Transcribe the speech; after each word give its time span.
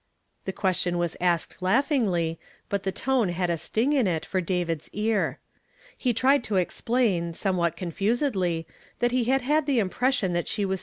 The 0.45 0.51
question 0.51 0.97
was 0.97 1.15
asked 1.21 1.61
laughingly. 1.61 2.39
but 2.69 2.81
the 2.81 2.91
tone 2.91 3.29
had 3.29 3.51
a 3.51 3.55
sting 3.57 3.93
in 3.93 4.07
it 4.07 4.25
for 4.25 4.41
David's 4.41 4.89
en. 4.95 5.35
He 5.95 6.11
tried 6.11 6.43
to 6.45 6.55
explain, 6.55 7.35
somewhat 7.35 7.77
confusedl}', 7.77 8.65
that 8.97 9.11
ln' 9.11 9.27
had 9.27 9.43
had 9.43 9.67
the 9.67 9.77
impre 9.77 10.07
asion 10.09 10.33
that 10.33 10.47
she 10.47 10.65
was 10.65 10.65
still 10.65 10.69
with 10.69 10.69
her 10.69 10.73
aunt. 10.73 10.79